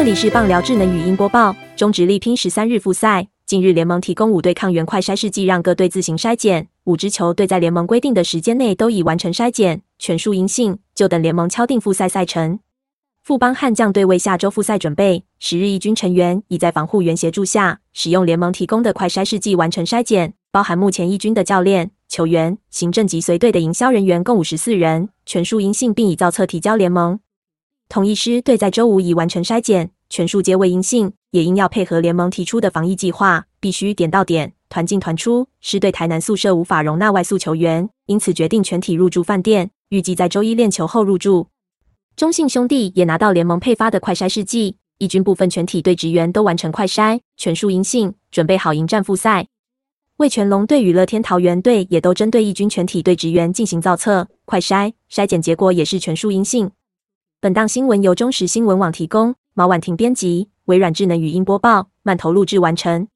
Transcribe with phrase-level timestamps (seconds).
[0.00, 1.54] 这里是棒聊智能语音播报。
[1.76, 6.68] 中职力拼十三日复赛，近日联盟提供五队抗原快筛试剂，让各队自行筛检。
[6.84, 12.60] 五支球队在联盟规定的时间内都已完成筛检，全数阴性，就等联盟敲定复赛赛程。
[13.22, 27.20] 富邦悍将队为下周复赛准备，十日一军成员已在防护员协助下，使用联盟提供的快筛试剂完成筛检，包含目前一军的教练、球员、行政及随队的营销人员共五十四人，全数阴性，并已造册提交联盟。
[27.90, 35.46] 同一师队在周五已完成筛检，全数皆为阴性，也因要配合联盟提出的防疫计划，必须点到点、团进团出。
[35.60, 41.46] 是对台南宿舍无法容纳外宿球员，因此决定全体入住饭店，预计在周一练球后入住。
[42.16, 49.46] 中信兄弟也拿到联盟配发的快筛试剂，一军部分全体队职员都完成快筛，全数阴性，准备好迎战复赛。
[50.16, 56.72] 味全龙队与乐天桃园队也都针对一军全体队职员进行造册快筛，筛检结果也是全数阴性。
[57.42, 63.08] 本档新闻由中时新闻网提供，毛婉婷编辑，微软智能语音播报，慢投录制完成。